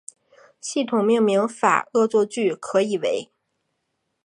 [0.59, 3.31] 系统命名法恶作剧可以为